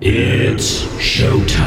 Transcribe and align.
It's 0.00 0.84
showtime. 1.02 1.58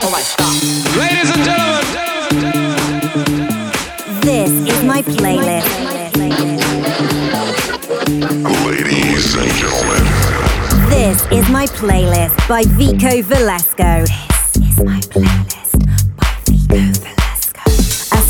Oh 0.00 0.08
my 0.10 0.22
god. 0.38 0.56
Ladies 0.96 1.28
and 1.28 1.44
gentlemen, 1.44 1.84
This 4.22 4.50
is 4.72 4.82
my 4.84 5.02
playlist. 5.02 5.68
Ladies 8.64 9.34
and 9.36 9.52
gentlemen, 9.52 10.04
This 10.88 11.26
is 11.30 11.46
my 11.50 11.66
playlist 11.66 12.48
by 12.48 12.64
Vico 12.64 13.20
Valesco. 13.20 14.06
This 14.06 14.56
is 14.56 14.82
my 14.82 15.00
playlist 15.00 15.61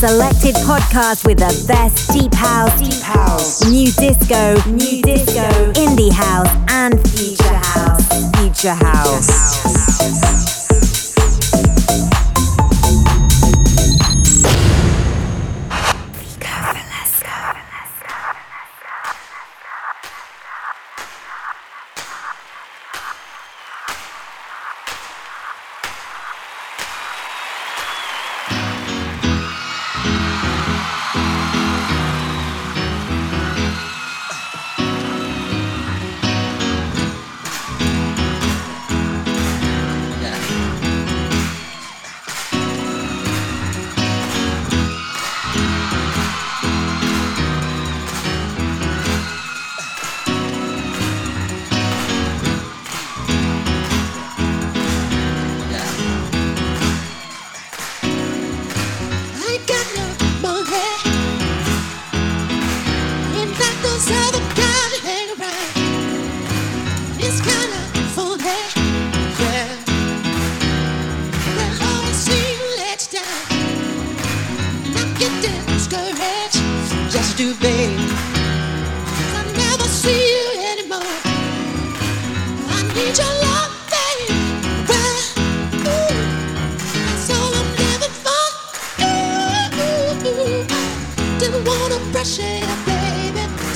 selected 0.09 0.57
podcast 0.67 1.25
with 1.25 1.39
the 1.39 1.65
best 1.69 2.11
deep 2.11 2.35
house, 2.35 2.77
deep 2.81 3.01
house, 3.03 3.65
new 3.71 3.87
disco, 3.93 4.55
nu-disco, 4.69 5.47
indie 5.75 6.13
house, 6.13 6.51
and 6.71 6.99
future 7.11 7.45
house, 7.45 8.37
future 8.37 8.75
house. 8.75 9.93
Vico 9.93 10.62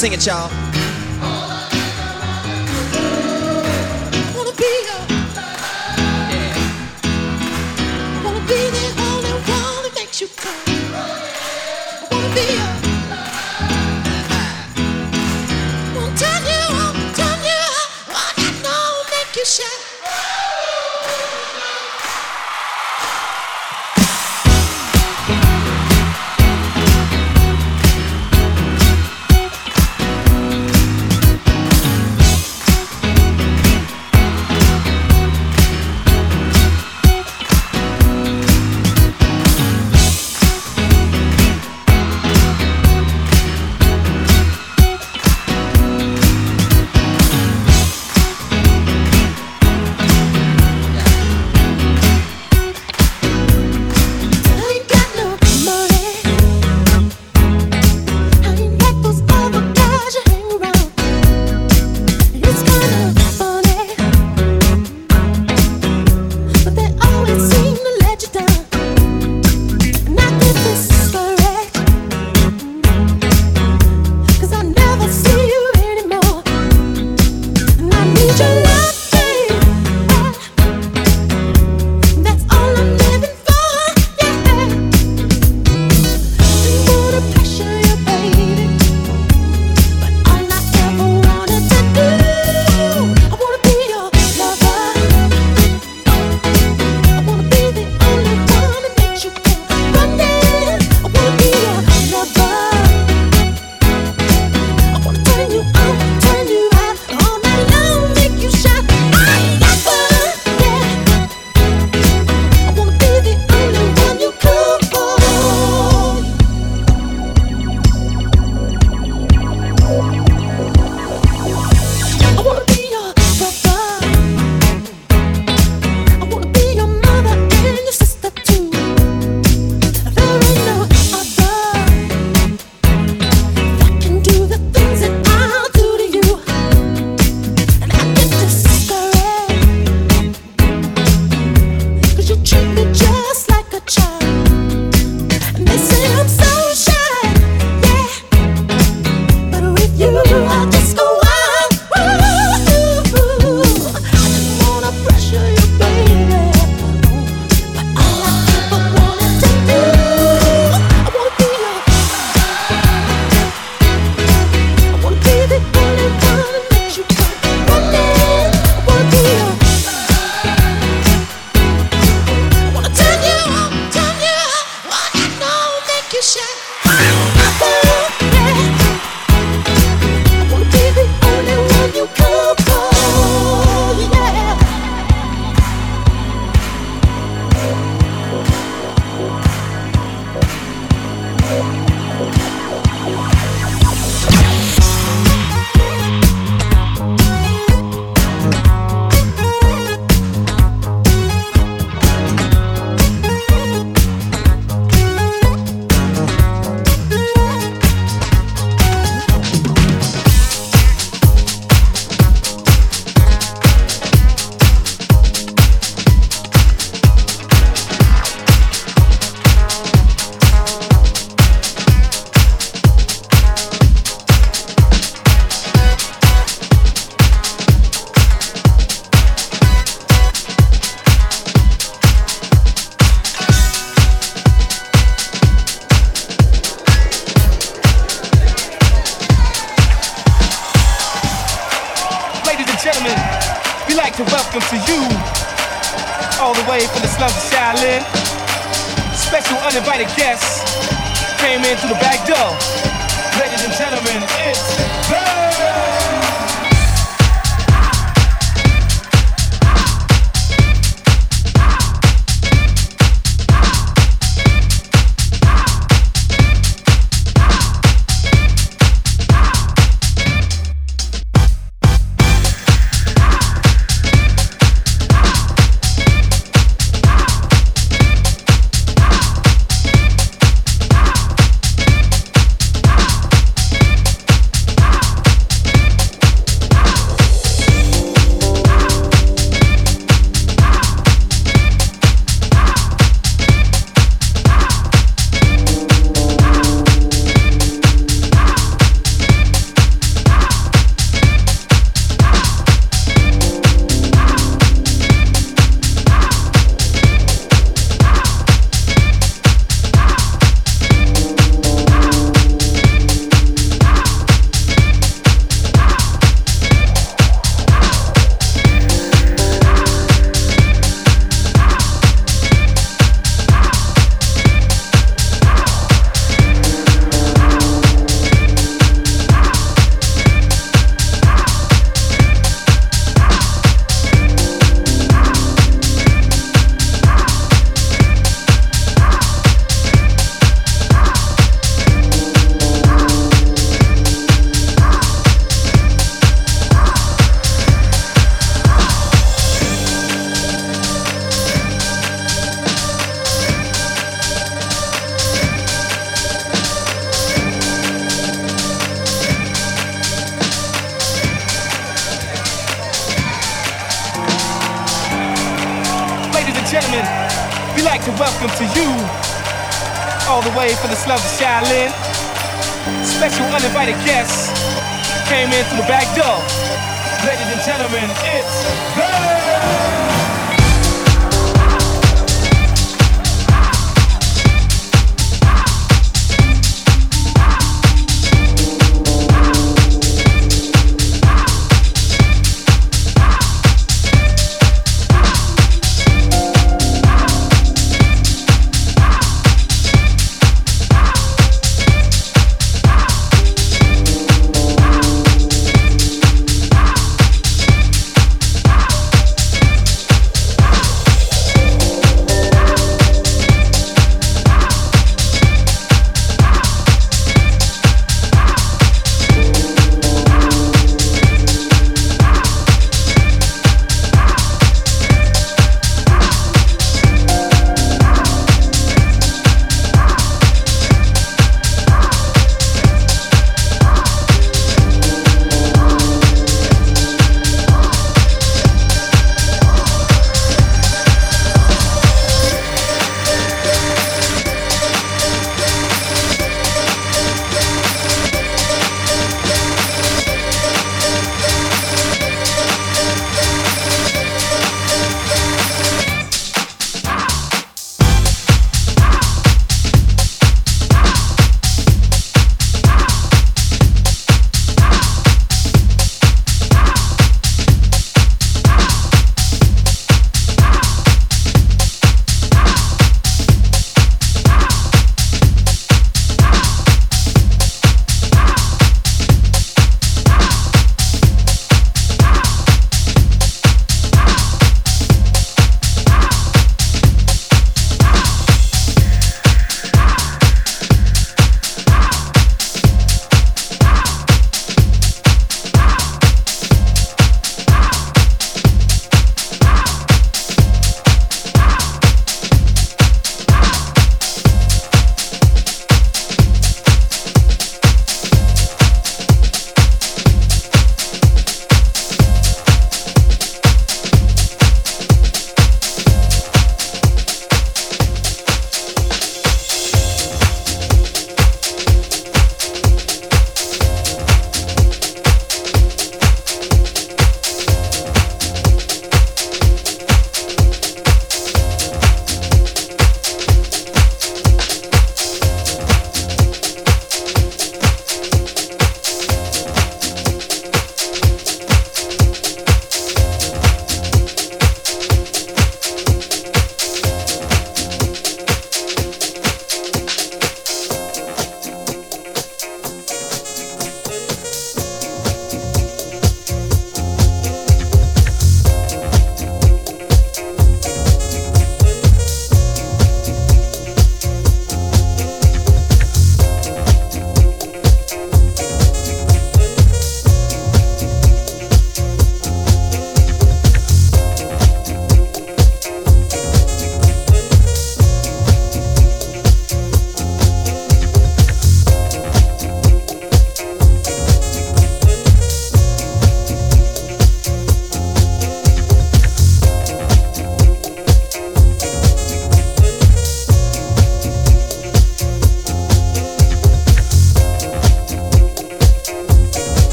sing 0.00 0.14
it, 0.14 0.24
y'all. 0.24 0.69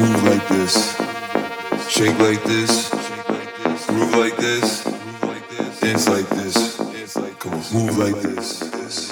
Move 0.00 0.24
like 0.24 0.48
this, 0.48 0.96
shake 1.88 2.18
like 2.20 2.42
this, 2.44 2.90
groove 3.86 4.14
like 4.14 4.36
this, 4.36 4.84
dance 5.80 6.08
like 6.08 6.28
this. 6.30 6.78
Come 7.40 7.54
on, 7.54 7.64
move 7.72 7.98
like 7.98 8.22
this. 8.22 9.07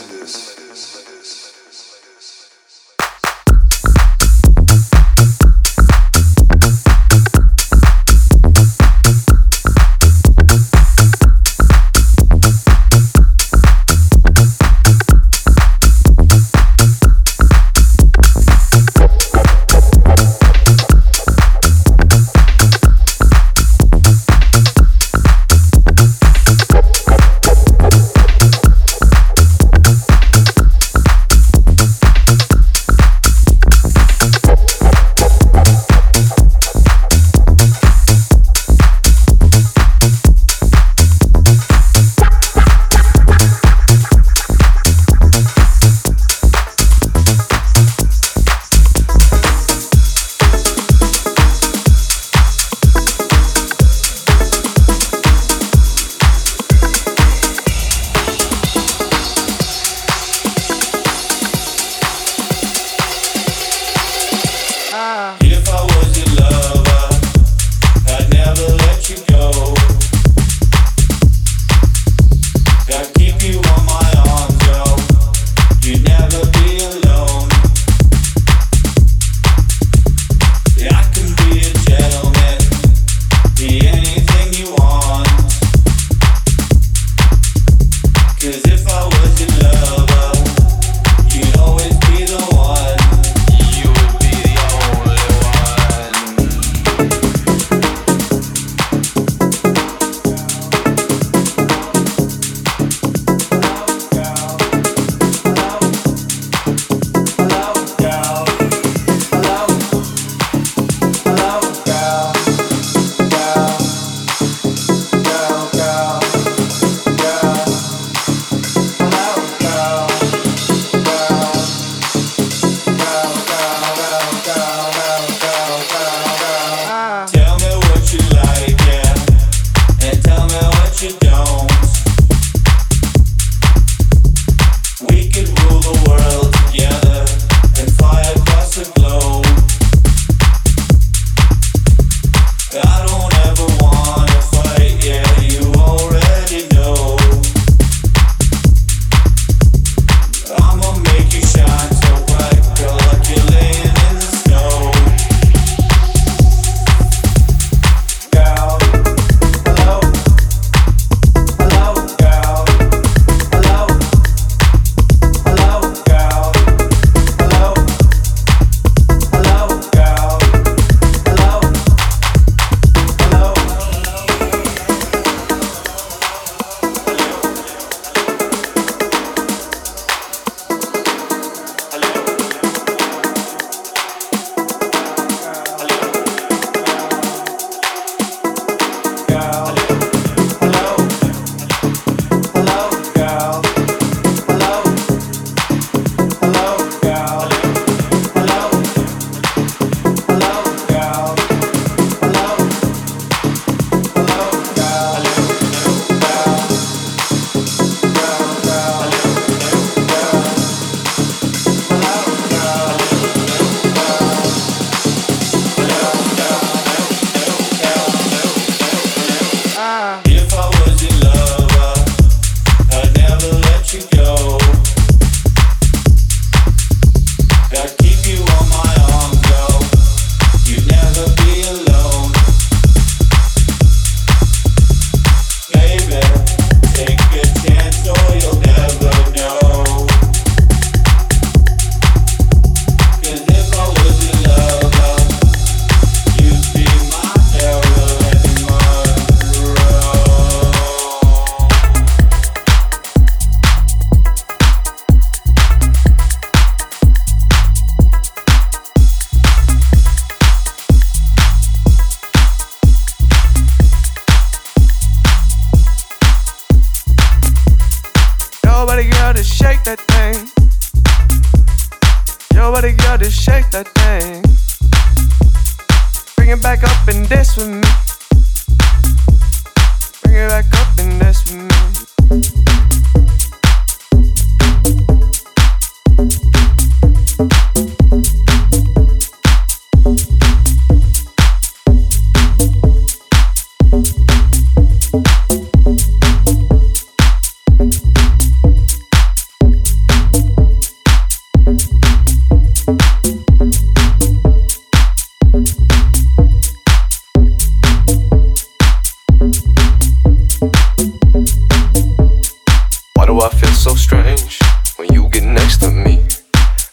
so 313.77 313.95
strange 313.95 314.59
when 314.97 315.13
you 315.13 315.29
get 315.29 315.45
next 315.45 315.79
to 315.79 315.91
me. 315.91 316.25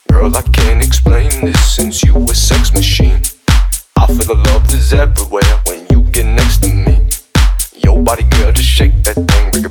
Girl, 0.10 0.36
I 0.36 0.42
can't 0.42 0.84
explain 0.84 1.30
this 1.46 1.76
since 1.76 2.04
you 2.04 2.16
a 2.26 2.36
sex 2.36 2.74
machine. 2.74 3.22
I 3.96 4.08
feel 4.08 4.36
the 4.36 4.42
love 4.48 4.66
is 4.74 4.92
everywhere 4.94 5.62
when 5.66 5.88
you 5.90 6.02
get 6.12 6.26
next 6.26 6.62
to 6.64 6.70
me. 6.70 7.00
Your 7.74 8.02
body, 8.04 8.24
girl, 8.24 8.52
just 8.52 8.70
shake 8.70 9.02
that 9.04 9.16
thing. 9.16 9.63